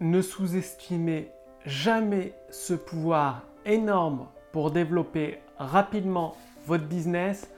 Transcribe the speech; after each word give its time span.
ne 0.00 0.20
sous-estimez 0.20 1.30
jamais 1.64 2.34
ce 2.50 2.74
pouvoir 2.74 3.42
énorme 3.64 4.26
pour 4.52 4.70
développer 4.70 5.38
rapidement 5.58 6.36
votre 6.66 6.84
business. 6.84 7.50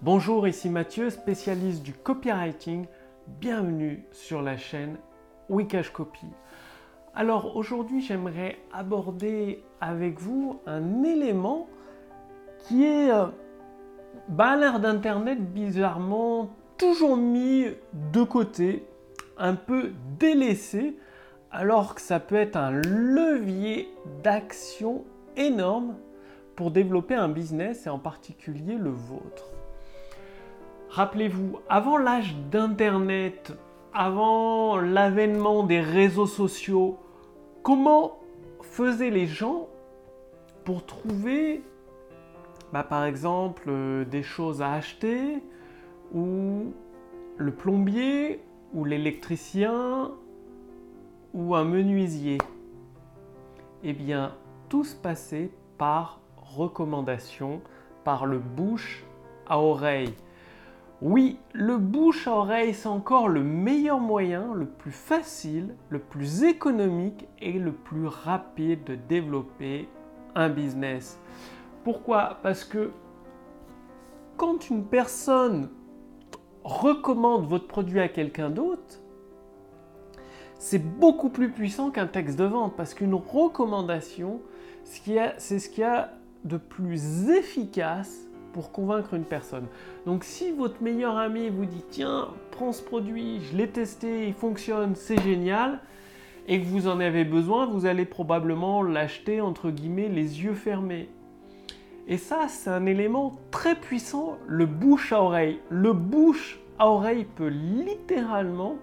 Bonjour, 0.00 0.48
ici 0.48 0.68
Mathieu, 0.68 1.10
spécialiste 1.10 1.82
du 1.82 1.92
copywriting. 1.92 2.86
Bienvenue 3.26 4.04
sur 4.10 4.42
la 4.42 4.56
chaîne 4.56 4.96
Wikash 5.48 5.90
Copy. 5.90 6.26
Alors 7.14 7.56
aujourd'hui, 7.56 8.00
j'aimerais 8.00 8.58
aborder 8.72 9.62
avec 9.80 10.18
vous 10.18 10.60
un 10.66 11.02
élément 11.04 11.68
qui 12.60 12.84
est 12.84 13.12
euh, 13.12 13.26
bah, 14.28 14.56
l'ère 14.56 14.80
d'Internet 14.80 15.52
bizarrement 15.52 16.48
toujours 16.78 17.18
mis 17.18 17.66
de 18.12 18.22
côté, 18.22 18.86
un 19.36 19.54
peu 19.54 19.92
délaissé 20.18 20.96
alors 21.52 21.94
que 21.94 22.00
ça 22.00 22.18
peut 22.18 22.36
être 22.36 22.56
un 22.56 22.70
levier 22.70 23.88
d'action 24.22 25.04
énorme 25.36 25.94
pour 26.56 26.70
développer 26.70 27.14
un 27.14 27.28
business 27.28 27.86
et 27.86 27.90
en 27.90 27.98
particulier 27.98 28.76
le 28.76 28.90
vôtre. 28.90 29.50
Rappelez-vous, 30.88 31.58
avant 31.68 31.96
l'âge 31.98 32.34
d'Internet, 32.50 33.52
avant 33.94 34.78
l'avènement 34.78 35.62
des 35.62 35.80
réseaux 35.80 36.26
sociaux, 36.26 36.98
comment 37.62 38.18
faisaient 38.62 39.10
les 39.10 39.26
gens 39.26 39.68
pour 40.64 40.84
trouver, 40.86 41.62
bah, 42.72 42.82
par 42.82 43.04
exemple, 43.04 43.64
euh, 43.68 44.04
des 44.04 44.22
choses 44.22 44.62
à 44.62 44.72
acheter, 44.72 45.42
ou 46.14 46.72
le 47.36 47.50
plombier, 47.50 48.40
ou 48.74 48.84
l'électricien, 48.84 50.12
ou 51.32 51.54
un 51.54 51.64
menuisier 51.64 52.38
Eh 53.82 53.92
bien, 53.92 54.34
tout 54.68 54.84
se 54.84 54.94
passait 54.94 55.50
par 55.78 56.20
recommandation, 56.36 57.60
par 58.04 58.26
le 58.26 58.38
bouche 58.38 59.04
à 59.46 59.58
oreille. 59.58 60.14
Oui, 61.00 61.38
le 61.52 61.78
bouche 61.78 62.28
à 62.28 62.32
oreille, 62.32 62.74
c'est 62.74 62.88
encore 62.88 63.28
le 63.28 63.42
meilleur 63.42 63.98
moyen, 63.98 64.54
le 64.54 64.66
plus 64.66 64.92
facile, 64.92 65.74
le 65.88 65.98
plus 65.98 66.44
économique 66.44 67.26
et 67.40 67.54
le 67.54 67.72
plus 67.72 68.06
rapide 68.06 68.84
de 68.84 68.94
développer 68.94 69.88
un 70.34 70.48
business. 70.48 71.18
Pourquoi? 71.82 72.38
Parce 72.42 72.64
que 72.64 72.92
quand 74.36 74.70
une 74.70 74.84
personne 74.84 75.70
recommande 76.62 77.46
votre 77.46 77.66
produit 77.66 78.00
à 78.00 78.08
quelqu'un 78.08 78.50
d'autre, 78.50 79.01
c'est 80.62 80.78
beaucoup 80.78 81.28
plus 81.28 81.50
puissant 81.50 81.90
qu'un 81.90 82.06
texte 82.06 82.38
de 82.38 82.44
vente 82.44 82.76
parce 82.76 82.94
qu'une 82.94 83.14
recommandation, 83.14 84.40
c'est 84.84 85.58
ce 85.58 85.68
qu'il 85.68 85.80
y 85.80 85.84
a 85.84 86.12
de 86.44 86.56
plus 86.56 87.30
efficace 87.30 88.28
pour 88.52 88.70
convaincre 88.70 89.14
une 89.14 89.24
personne. 89.24 89.66
Donc 90.06 90.22
si 90.22 90.52
votre 90.52 90.80
meilleur 90.80 91.16
ami 91.16 91.48
vous 91.48 91.64
dit 91.66 91.82
tiens, 91.90 92.28
prends 92.52 92.70
ce 92.70 92.80
produit, 92.80 93.40
je 93.40 93.56
l'ai 93.56 93.66
testé, 93.66 94.28
il 94.28 94.34
fonctionne, 94.34 94.94
c'est 94.94 95.20
génial, 95.20 95.80
et 96.46 96.60
que 96.60 96.66
vous 96.66 96.86
en 96.86 97.00
avez 97.00 97.24
besoin, 97.24 97.66
vous 97.66 97.84
allez 97.84 98.04
probablement 98.04 98.84
l'acheter 98.84 99.40
entre 99.40 99.72
guillemets 99.72 100.08
les 100.08 100.44
yeux 100.44 100.54
fermés. 100.54 101.08
Et 102.06 102.18
ça, 102.18 102.46
c'est 102.46 102.70
un 102.70 102.86
élément 102.86 103.36
très 103.50 103.74
puissant, 103.74 104.38
le 104.46 104.66
bouche 104.66 105.12
à 105.12 105.22
oreille. 105.22 105.58
Le 105.70 105.92
bouche 105.92 106.60
à 106.78 106.88
oreille 106.88 107.26
peut 107.34 107.48
littéralement 107.48 108.76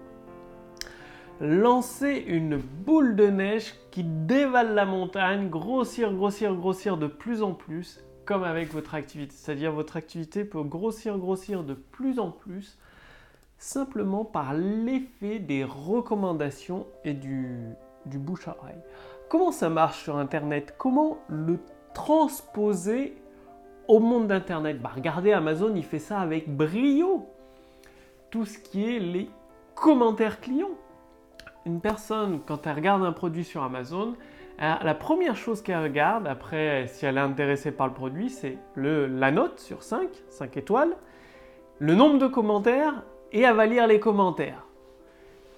lancer 1.40 2.22
une 2.26 2.58
boule 2.58 3.16
de 3.16 3.26
neige 3.26 3.74
qui 3.90 4.04
dévale 4.04 4.74
la 4.74 4.84
montagne, 4.84 5.48
grossir, 5.48 6.12
grossir, 6.12 6.54
grossir 6.54 6.98
de 6.98 7.06
plus 7.06 7.42
en 7.42 7.54
plus, 7.54 8.04
comme 8.26 8.44
avec 8.44 8.72
votre 8.72 8.94
activité. 8.94 9.34
C'est-à-dire 9.34 9.72
votre 9.72 9.96
activité 9.96 10.44
peut 10.44 10.62
grossir, 10.62 11.16
grossir 11.18 11.64
de 11.64 11.74
plus 11.74 12.18
en 12.18 12.30
plus, 12.30 12.78
simplement 13.56 14.24
par 14.24 14.52
l'effet 14.52 15.38
des 15.38 15.64
recommandations 15.64 16.86
et 17.04 17.14
du, 17.14 17.74
bouche 18.04 18.46
à 18.46 18.56
oreille. 18.58 18.82
Comment 19.30 19.52
ça 19.52 19.70
marche 19.70 20.02
sur 20.02 20.18
Internet? 20.18 20.74
Comment 20.76 21.18
le 21.28 21.58
transposer 21.94 23.16
au 23.88 23.98
monde 23.98 24.28
d'Internet? 24.28 24.80
Bah, 24.82 24.92
Regardez, 24.94 25.32
Amazon, 25.32 25.74
il 25.74 25.84
fait 25.84 25.98
ça 25.98 26.20
avec 26.20 26.54
brio. 26.54 27.26
Tout 28.30 28.44
ce 28.44 28.58
qui 28.58 28.84
est 28.84 28.98
les 28.98 29.30
commentaires 29.74 30.40
clients 30.40 30.76
une 31.66 31.80
personne, 31.80 32.40
quand 32.46 32.66
elle 32.66 32.76
regarde 32.76 33.04
un 33.04 33.12
produit 33.12 33.44
sur 33.44 33.62
Amazon, 33.62 34.14
la 34.58 34.94
première 34.94 35.36
chose 35.36 35.62
qu'elle 35.62 35.82
regarde, 35.82 36.26
après 36.26 36.86
si 36.88 37.06
elle 37.06 37.16
est 37.16 37.20
intéressée 37.20 37.72
par 37.72 37.86
le 37.86 37.94
produit, 37.94 38.28
c'est 38.28 38.58
la 38.76 39.30
note 39.30 39.58
sur 39.58 39.82
5, 39.82 40.08
5 40.28 40.56
étoiles, 40.56 40.96
le 41.78 41.94
nombre 41.94 42.18
de 42.18 42.26
commentaires, 42.26 43.02
et 43.32 43.40
elle 43.40 43.54
va 43.54 43.66
lire 43.66 43.86
les 43.86 44.00
commentaires. 44.00 44.66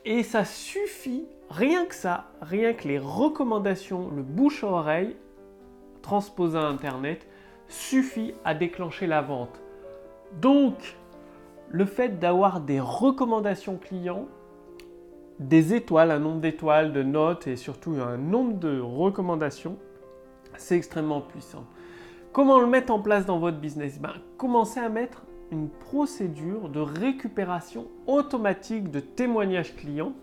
Et 0.04 0.22
ça 0.22 0.44
suffit, 0.44 1.26
rien 1.50 1.86
que 1.86 1.94
ça, 1.94 2.26
rien 2.40 2.74
que 2.74 2.86
les 2.86 2.98
recommandations, 2.98 4.10
le 4.14 4.22
bouche 4.22 4.62
à 4.62 4.68
oreille, 4.68 5.16
transposé 6.00 6.58
à 6.58 6.62
Internet, 6.62 7.26
suffit 7.68 8.34
à 8.44 8.54
déclencher 8.54 9.06
la 9.06 9.22
vente. 9.22 9.60
Donc, 10.40 10.96
le 11.70 11.86
fait 11.86 12.18
d'avoir 12.18 12.60
des 12.60 12.80
recommandations 12.80 13.76
clients, 13.78 14.26
des 15.38 15.74
étoiles, 15.74 16.10
un 16.10 16.18
nombre 16.18 16.40
d'étoiles, 16.40 16.92
de 16.92 17.02
notes 17.02 17.46
et 17.46 17.56
surtout 17.56 17.92
un 17.92 18.16
nombre 18.16 18.58
de 18.58 18.80
recommandations, 18.80 19.76
c'est 20.56 20.76
extrêmement 20.76 21.20
puissant. 21.20 21.64
Comment 22.32 22.60
le 22.60 22.66
mettre 22.66 22.92
en 22.92 23.00
place 23.00 23.26
dans 23.26 23.38
votre 23.38 23.58
business? 23.58 23.98
Ben, 24.00 24.14
Commencez 24.36 24.80
à 24.80 24.88
mettre 24.88 25.22
une 25.50 25.68
procédure 25.68 26.68
de 26.68 26.80
récupération 26.80 27.86
automatique 28.06 28.90
de 28.90 29.00
témoignages 29.00 29.76
clients 29.76 30.14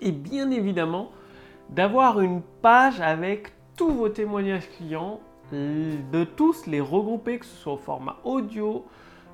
et 0.00 0.10
bien 0.10 0.50
évidemment 0.50 1.10
d'avoir 1.70 2.20
une 2.20 2.42
page 2.60 3.00
avec 3.00 3.52
tous 3.76 3.90
vos 3.90 4.08
témoignages 4.08 4.68
clients, 4.76 5.20
de 5.52 6.24
tous 6.24 6.66
les 6.66 6.80
regrouper, 6.80 7.38
que 7.38 7.46
ce 7.46 7.56
soit 7.56 7.74
au 7.74 7.78
format 7.78 8.16
audio, 8.24 8.84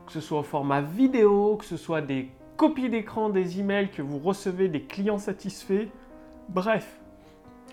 que 0.06 0.12
ce 0.12 0.20
soit 0.20 0.40
au 0.40 0.44
format 0.44 0.80
vidéo, 0.80 1.56
que 1.56 1.64
ce 1.64 1.76
soit 1.76 2.00
des 2.00 2.28
copie 2.58 2.90
d'écran 2.90 3.30
des 3.30 3.60
emails 3.60 3.88
que 3.90 4.02
vous 4.02 4.18
recevez 4.18 4.68
des 4.68 4.82
clients 4.82 5.18
satisfaits. 5.18 5.88
Bref, 6.50 7.00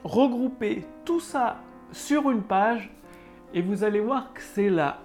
regroupez 0.05 0.85
tout 1.03 1.19
ça 1.19 1.57
sur 1.91 2.31
une 2.31 2.43
page 2.43 2.89
et 3.53 3.61
vous 3.61 3.83
allez 3.83 3.99
voir 3.99 4.31
que 4.33 4.41
c'est 4.41 4.69
là 4.69 5.01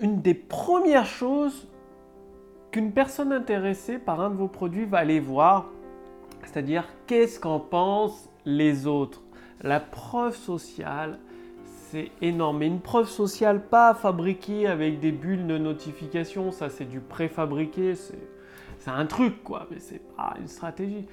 une 0.00 0.20
des 0.20 0.34
premières 0.34 1.06
choses 1.06 1.68
qu'une 2.70 2.92
personne 2.92 3.32
intéressée 3.32 3.98
par 3.98 4.20
un 4.20 4.30
de 4.30 4.36
vos 4.36 4.48
produits 4.48 4.84
va 4.84 4.98
aller 4.98 5.20
voir, 5.20 5.66
c'est-à-dire 6.44 6.84
qu'est-ce 7.06 7.40
qu'en 7.40 7.60
pensent 7.60 8.28
les 8.44 8.86
autres. 8.86 9.22
La 9.62 9.80
preuve 9.80 10.36
sociale, 10.36 11.18
c'est 11.90 12.10
énorme. 12.20 12.62
Et 12.62 12.66
une 12.66 12.80
preuve 12.80 13.08
sociale 13.08 13.68
pas 13.68 13.94
fabriquée 13.94 14.66
avec 14.66 15.00
des 15.00 15.12
bulles 15.12 15.46
de 15.46 15.58
notification, 15.58 16.50
ça 16.50 16.68
c'est 16.68 16.84
du 16.84 17.00
préfabriqué, 17.00 17.94
c'est 17.94 18.90
un 18.90 19.06
truc 19.06 19.42
quoi, 19.42 19.66
mais 19.70 19.78
c'est 19.78 20.02
pas 20.16 20.34
une 20.38 20.48
stratégie. 20.48 21.06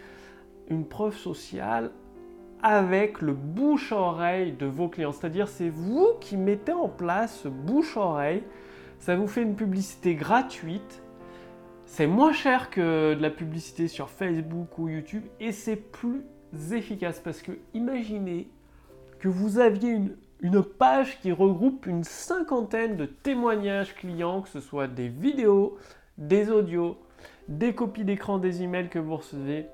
Une 0.70 0.86
preuve 0.86 1.16
sociale 1.18 1.92
avec 2.62 3.22
le 3.22 3.34
bouche-oreille 3.34 4.54
de 4.54 4.66
vos 4.66 4.88
clients. 4.88 5.12
C'est-à-dire 5.12 5.48
c'est 5.48 5.70
vous 5.70 6.14
qui 6.22 6.38
mettez 6.38 6.72
en 6.72 6.88
place 6.88 7.42
ce 7.44 7.50
bouche-oreille. 7.50 8.44
Ça 9.00 9.16
vous 9.16 9.28
fait 9.28 9.42
une 9.42 9.56
publicité 9.56 10.16
gratuite. 10.16 11.04
C'est 11.86 12.08
moins 12.08 12.32
cher 12.32 12.70
que 12.70 13.14
de 13.14 13.22
la 13.22 13.30
publicité 13.30 13.88
sur 13.88 14.10
Facebook 14.10 14.80
ou 14.80 14.88
YouTube 14.88 15.24
et 15.40 15.52
c'est 15.52 15.76
plus 15.76 16.24
efficace 16.72 17.20
parce 17.20 17.42
que 17.42 17.52
imaginez 17.74 18.48
que 19.20 19.28
vous 19.28 19.60
aviez 19.60 19.90
une 19.90 20.16
une 20.44 20.62
page 20.62 21.20
qui 21.22 21.32
regroupe 21.32 21.86
une 21.86 22.04
cinquantaine 22.04 22.98
de 22.98 23.06
témoignages 23.06 23.96
clients, 23.96 24.42
que 24.42 24.50
ce 24.50 24.60
soit 24.60 24.88
des 24.88 25.08
vidéos, 25.08 25.78
des 26.18 26.52
audios, 26.52 26.98
des 27.48 27.74
copies 27.74 28.04
d'écran 28.04 28.38
des 28.38 28.62
emails 28.62 28.90
que 28.90 29.00
vous 29.00 29.16
recevez. 29.16 29.68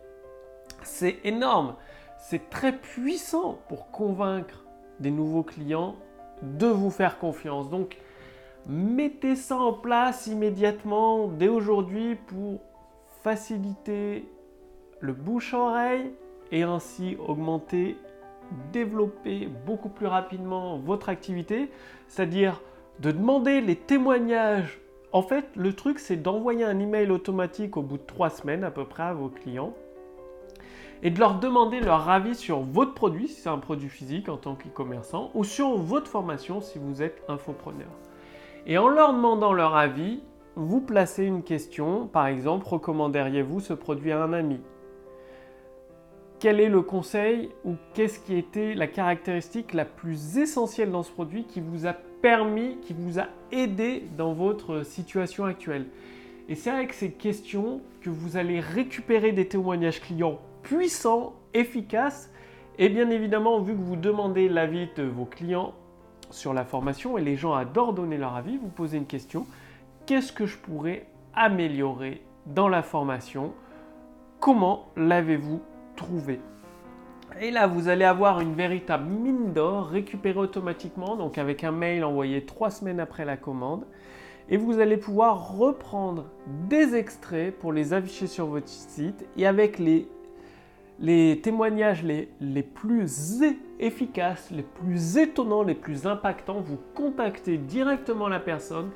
C'est 0.84 1.18
énorme, 1.24 1.76
c'est 2.20 2.52
très 2.52 2.78
puissant 2.78 3.60
pour 3.68 3.90
convaincre 3.90 4.64
des 5.00 5.10
nouveaux 5.10 5.44
clients 5.44 5.96
de 6.44 6.68
vous 6.68 6.92
faire 6.92 7.18
confiance. 7.18 7.70
Donc, 7.72 7.98
mettez 8.68 9.36
ça 9.36 9.58
en 9.58 9.74
place 9.74 10.28
immédiatement 10.28 11.28
dès 11.28 11.48
aujourd'hui 11.48 12.16
pour 12.28 12.62
faciliter 13.24 14.30
le 15.00 15.14
bouche-oreille 15.14 16.12
et 16.52 16.62
ainsi 16.62 17.18
augmenter 17.28 17.98
développer 18.72 19.48
beaucoup 19.66 19.90
plus 19.90 20.08
rapidement 20.08 20.78
votre 20.78 21.10
activité, 21.10 21.72
c'est-à-dire 22.08 22.62
de 23.00 23.12
demander 23.12 23.62
les 23.62 23.76
témoignages. 23.76 24.80
En 25.12 25.22
fait, 25.22 25.46
le 25.56 25.74
truc, 25.74 26.00
c'est 26.00 26.18
d'envoyer 26.18 26.64
un 26.64 26.80
email 26.80 27.10
automatique 27.12 27.78
au 27.78 27.82
bout 27.82 27.98
de 27.98 28.04
trois 28.04 28.30
semaines 28.30 28.64
à 28.64 28.72
peu 28.72 28.86
près 28.86 29.04
à 29.04 29.14
vos 29.14 29.30
clients 29.30 29.74
et 31.02 31.10
de 31.10 31.20
leur 31.20 31.40
demander 31.40 31.80
leur 31.80 32.10
avis 32.10 32.36
sur 32.36 32.60
votre 32.60 32.94
produit, 32.94 33.28
si 33.28 33.42
c'est 33.42 33.50
un 33.50 33.58
produit 33.58 33.90
physique 33.90 34.28
en 34.28 34.38
tant 34.38 34.56
qu'e-commerçant, 34.56 35.32
ou 35.34 35.44
sur 35.44 35.78
votre 35.78 36.08
formation 36.08 36.62
si 36.62 36.78
vous 36.78 37.02
êtes 37.02 37.24
infopreneur. 37.30 37.88
Et 38.66 38.78
en 38.78 38.90
leur 38.90 39.14
demandant 39.14 39.54
leur 39.54 39.76
avis, 39.76 40.22
vous 40.56 40.82
placez 40.82 41.24
une 41.24 41.44
question, 41.44 42.08
par 42.08 42.28
exemple, 42.28 42.68
recommanderiez-vous 42.68 43.62
ce 43.62 43.74
produit 43.74 44.12
à 44.12 44.22
un 44.22 44.34
ami? 44.34 44.60
Quel 46.40 46.62
est 46.62 46.70
le 46.70 46.82
conseil 46.82 47.50
ou 47.66 47.76
qu'est-ce 47.94 48.18
qui 48.18 48.38
était 48.38 48.74
la 48.74 48.88
caractéristique 48.88 49.74
la 49.74 49.84
plus 49.84 50.38
essentielle 50.38 50.90
dans 50.90 51.04
ce 51.04 51.12
produit 51.12 51.44
qui 51.44 51.60
vous 51.60 51.86
a 51.86 51.92
permis, 51.92 52.78
qui 52.82 52.94
vous 52.98 53.20
a 53.20 53.26
aidé 53.52 54.06
dans 54.18 54.32
votre 54.32 54.86
situation 54.86 55.44
actuelle? 55.44 55.88
Et 56.48 56.56
c'est 56.56 56.70
avec 56.70 56.94
ces 56.94 57.12
questions 57.12 57.82
que 58.00 58.10
vous 58.10 58.38
allez 58.38 58.62
récupérer 58.62 59.34
des 59.34 59.50
témoignages 59.50 60.00
clients 60.00 60.40
puissants, 60.64 61.34
efficaces, 61.54 62.32
et 62.78 62.88
bien 62.88 63.10
évidemment, 63.10 63.60
vu 63.60 63.74
que 63.74 63.82
vous 63.82 63.98
demandez 63.98 64.48
l'avis 64.48 64.88
de 64.96 65.04
vos 65.04 65.26
clients 65.26 65.74
sur 66.32 66.54
la 66.54 66.64
formation 66.64 67.18
et 67.18 67.22
les 67.22 67.36
gens 67.36 67.54
adorent 67.54 67.92
donner 67.92 68.18
leur 68.18 68.36
avis, 68.36 68.56
vous 68.56 68.70
posez 68.70 68.98
une 68.98 69.08
question. 69.08 69.46
Qu'est-ce 70.06 70.32
que 70.32 70.46
je 70.46 70.58
pourrais 70.58 71.06
améliorer 71.36 72.22
dans 72.46 72.70
la 72.70 72.82
formation? 72.82 73.52
Comment 74.40 74.88
l'avez-vous 74.96 75.60
et 77.42 77.52
là, 77.52 77.68
vous 77.68 77.88
allez 77.88 78.06
avoir 78.06 78.42
une 78.42 78.54
véritable 78.54 79.10
mine 79.10 79.54
d'or 79.54 79.88
récupérée 79.88 80.40
automatiquement, 80.40 81.16
donc 81.16 81.38
avec 81.38 81.64
un 81.64 81.72
mail 81.72 82.04
envoyé 82.04 82.46
trois 82.46 82.70
semaines 82.70 83.00
après 83.00 83.24
la 83.24 83.38
commande. 83.38 83.86
Et 84.50 84.58
vous 84.58 84.80
allez 84.80 84.98
pouvoir 84.98 85.58
reprendre 85.58 86.26
des 86.68 86.96
extraits 86.96 87.58
pour 87.58 87.72
les 87.72 87.94
afficher 87.94 88.28
sur 88.28 88.48
votre 88.48 88.68
site 88.68 89.26
et 89.38 89.46
avec 89.46 89.80
les, 89.80 90.10
témoignages 91.42 92.04
les 92.04 92.64
plus 92.64 93.44
efficaces, 93.80 94.50
les 94.52 94.64
plus 94.64 95.18
étonnants, 95.18 95.64
les 95.64 95.76
plus 95.76 96.08
impactants, 96.08 96.62
vous 96.62 96.80
contactez 96.96 97.58
directement 97.58 98.28
la 98.28 98.40
personne 98.40 98.90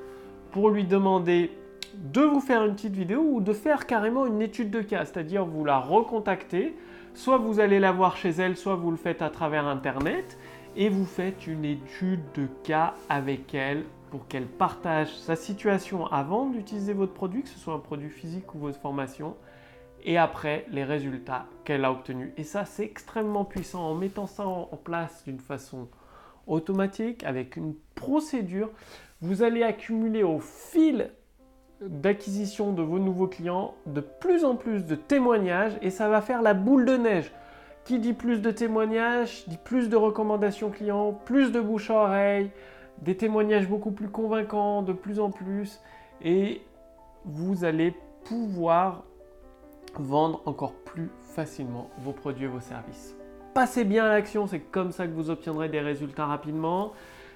pour 0.51 0.69
lui 0.69 0.85
demander 0.85 1.51
de 1.93 2.21
vous 2.21 2.39
faire 2.39 2.63
une 2.65 2.75
petite 2.75 2.95
vidéo 2.95 3.21
ou 3.21 3.41
de 3.41 3.53
faire 3.53 3.85
carrément 3.85 4.25
une 4.25 4.41
étude 4.41 4.69
de 4.69 4.81
cas, 4.81 5.05
c'est-à-dire 5.05 5.45
vous 5.45 5.65
la 5.65 5.79
recontactez, 5.79 6.75
soit 7.13 7.37
vous 7.37 7.59
allez 7.59 7.79
la 7.79 7.91
voir 7.91 8.17
chez 8.17 8.29
elle, 8.29 8.57
soit 8.57 8.75
vous 8.75 8.91
le 8.91 8.97
faites 8.97 9.21
à 9.21 9.29
travers 9.29 9.65
Internet, 9.67 10.37
et 10.75 10.89
vous 10.89 11.05
faites 11.05 11.45
une 11.45 11.65
étude 11.65 12.21
de 12.33 12.47
cas 12.63 12.95
avec 13.09 13.53
elle 13.53 13.83
pour 14.09 14.27
qu'elle 14.27 14.47
partage 14.47 15.15
sa 15.15 15.35
situation 15.35 16.07
avant 16.07 16.47
d'utiliser 16.47 16.93
votre 16.93 17.13
produit, 17.13 17.43
que 17.43 17.49
ce 17.49 17.59
soit 17.59 17.73
un 17.73 17.79
produit 17.79 18.09
physique 18.09 18.53
ou 18.55 18.59
votre 18.59 18.79
formation, 18.79 19.35
et 20.03 20.17
après 20.17 20.65
les 20.71 20.83
résultats 20.83 21.45
qu'elle 21.63 21.85
a 21.85 21.91
obtenus. 21.91 22.31
Et 22.37 22.43
ça, 22.43 22.65
c'est 22.65 22.83
extrêmement 22.83 23.45
puissant 23.45 23.83
en 23.83 23.95
mettant 23.95 24.27
ça 24.27 24.45
en 24.45 24.65
place 24.83 25.23
d'une 25.25 25.39
façon 25.39 25.87
automatique, 26.47 27.23
avec 27.23 27.55
une 27.55 27.75
procédure 27.95 28.69
vous 29.23 29.41
allez 29.41 29.63
accumuler 29.63 30.21
au 30.21 30.39
fil 30.39 31.09
d'acquisition 31.87 32.73
de 32.73 32.81
vos 32.81 32.99
nouveaux 32.99 33.27
clients 33.27 33.73
de 33.85 34.01
plus 34.01 34.45
en 34.45 34.55
plus 34.55 34.85
de 34.85 34.95
témoignages 34.95 35.73
et 35.81 35.89
ça 35.89 36.09
va 36.09 36.21
faire 36.21 36.41
la 36.41 36.53
boule 36.53 36.85
de 36.85 36.97
neige. 36.97 37.31
Qui 37.85 37.99
dit 37.99 38.13
plus 38.13 38.41
de 38.41 38.51
témoignages, 38.51 39.43
dit 39.47 39.57
plus 39.57 39.89
de 39.89 39.97
recommandations 39.97 40.69
clients, 40.69 41.11
plus 41.25 41.51
de 41.51 41.59
bouche 41.59 41.89
à 41.89 41.95
oreille, 41.95 42.49
des 43.01 43.17
témoignages 43.17 43.67
beaucoup 43.67 43.91
plus 43.91 44.07
convaincants 44.07 44.81
de 44.81 44.93
plus 44.93 45.19
en 45.19 45.31
plus 45.31 45.81
et 46.21 46.61
vous 47.25 47.65
allez 47.65 47.93
pouvoir 48.25 49.03
vendre 49.95 50.41
encore 50.45 50.73
plus 50.73 51.09
facilement 51.35 51.89
vos 51.99 52.13
produits 52.13 52.45
et 52.45 52.47
vos 52.47 52.59
services. 52.59 53.15
Passez 53.53 53.83
bien 53.83 54.05
à 54.05 54.09
l'action, 54.09 54.47
c'est 54.47 54.59
comme 54.59 54.91
ça 54.91 55.05
que 55.05 55.11
vous 55.11 55.29
obtiendrez 55.29 55.69
des 55.69 55.79
résultats 55.79 56.25
rapidement. 56.25 56.93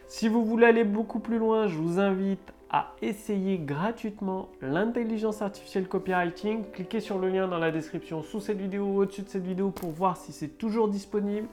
Si 0.07 0.27
vous 0.29 0.43
voulez 0.45 0.65
aller 0.65 0.83
beaucoup 0.83 1.19
plus 1.19 1.38
loin, 1.38 1.67
je 1.67 1.75
vous 1.75 2.00
invite 2.00 2.53
à 2.69 2.93
essayer 3.01 3.57
gratuitement 3.57 4.49
l'intelligence 4.61 5.41
artificielle 5.41 5.87
copywriting. 5.87 6.63
Cliquez 6.71 6.99
sur 6.99 7.17
le 7.19 7.29
lien 7.29 7.47
dans 7.47 7.59
la 7.59 7.71
description 7.71 8.23
sous 8.23 8.39
cette 8.39 8.57
vidéo 8.57 8.85
ou 8.85 9.01
au-dessus 9.01 9.21
de 9.21 9.29
cette 9.29 9.45
vidéo 9.45 9.71
pour 9.71 9.91
voir 9.91 10.17
si 10.17 10.31
c'est 10.31 10.57
toujours 10.57 10.87
disponible. 10.87 11.47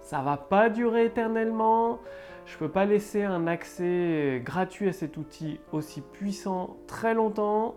Ça 0.00 0.20
va 0.20 0.36
pas 0.36 0.68
durer 0.68 1.06
éternellement. 1.06 1.98
Je 2.46 2.56
peux 2.58 2.68
pas 2.68 2.84
laisser 2.84 3.22
un 3.22 3.46
accès 3.46 4.42
gratuit 4.44 4.88
à 4.88 4.92
cet 4.92 5.16
outil 5.16 5.58
aussi 5.72 6.00
puissant 6.00 6.76
très 6.86 7.14
longtemps. 7.14 7.76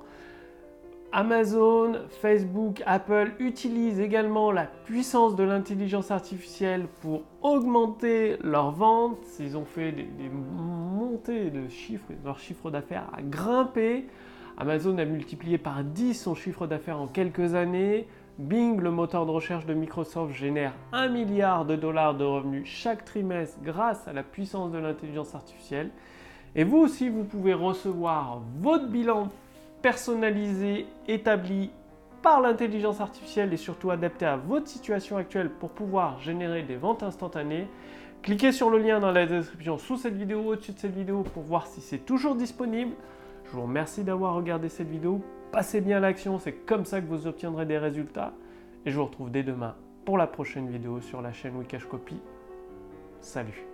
Amazon, 1.12 1.94
Facebook, 2.22 2.84
Apple 2.86 3.36
utilisent 3.40 4.02
également 4.02 4.52
la 4.52 4.66
puissance 4.66 5.38
de 5.38 5.44
l'intelligence 5.44 6.12
artificielle 6.12 6.88
pour 7.02 7.22
augmenter 7.42 8.36
leurs 8.44 8.72
ventes. 8.72 9.26
Ils 9.40 9.56
ont 9.56 9.64
fait 9.64 9.94
des, 9.94 10.30
montées 11.16 11.50
de 11.50 11.70
chiffres, 11.70 12.12
leur 12.26 12.40
chiffre 12.40 12.70
d'affaires 12.70 13.08
a 13.16 13.22
grimpé. 13.22 14.06
Amazon 14.58 14.98
a 14.98 15.06
multiplié 15.06 15.58
par 15.58 15.82
10 15.82 16.14
son 16.14 16.36
chiffre 16.36 16.68
d'affaires 16.68 17.00
en 17.00 17.08
quelques 17.08 17.56
années. 17.56 18.06
Bing, 18.38 18.82
le 18.82 18.92
moteur 18.92 19.26
de 19.26 19.32
recherche 19.32 19.66
de 19.66 19.74
Microsoft, 19.74 20.34
génère 20.34 20.74
1 20.92 21.08
milliard 21.08 21.64
de 21.64 21.78
dollars 21.78 22.16
de 22.16 22.26
revenus 22.26 22.68
chaque 22.68 23.06
trimestre 23.06 23.58
grâce 23.64 24.06
à 24.10 24.14
la 24.14 24.24
puissance 24.24 24.74
de 24.74 24.78
l'intelligence 24.78 25.34
artificielle. 25.36 25.90
Et 26.54 26.66
vous 26.66 26.80
aussi, 26.80 27.08
vous 27.08 27.24
pouvez 27.24 27.54
recevoir 27.54 28.42
votre 28.60 28.88
bilan 28.88 29.30
personnalisé, 29.82 30.86
établi 31.08 31.72
par 32.26 32.42
l'intelligence 32.42 33.02
artificielle 33.02 33.54
et 33.54 33.58
surtout 33.58 33.92
adapté 33.92 34.26
à 34.26 34.36
votre 34.36 34.68
situation 34.68 35.16
actuelle 35.16 35.52
pour 35.52 35.70
pouvoir 35.70 36.20
générer 36.20 36.64
des 36.64 36.76
ventes 36.76 37.04
instantanées. 37.04 37.68
Cliquez 38.24 38.52
sur 38.52 38.72
le 38.72 38.80
lien 38.80 39.00
dans 39.00 39.12
la 39.12 39.28
description 39.28 39.78
sous 39.78 39.96
cette 39.98 40.16
vidéo, 40.16 40.42
au-dessus 40.42 40.72
de 40.72 40.80
cette 40.80 40.96
vidéo 40.96 41.22
pour 41.22 41.44
voir 41.44 41.68
si 41.68 41.82
c'est 41.82 42.00
toujours 42.00 42.34
disponible. 42.34 42.96
Je 43.46 43.52
vous 43.52 43.62
remercie 43.62 44.04
d'avoir 44.04 44.34
regardé 44.34 44.70
cette 44.70 44.90
vidéo. 44.90 45.22
Passez 45.52 45.82
bien 45.82 46.00
l'action, 46.00 46.40
c'est 46.40 46.54
comme 46.54 46.84
ça 46.84 47.00
que 47.00 47.06
vous 47.06 47.28
obtiendrez 47.28 47.68
des 47.68 47.78
résultats. 47.78 48.34
Et 48.88 48.90
je 48.90 48.98
vous 48.98 49.06
retrouve 49.06 49.30
dès 49.30 49.44
demain 49.44 49.76
pour 50.04 50.18
la 50.18 50.26
prochaine 50.26 50.68
vidéo 50.68 51.02
sur 51.02 51.22
la 51.22 51.32
chaîne 51.32 51.56
Wikash 51.56 51.86
Copy. 51.86 52.20
Salut 53.22 53.68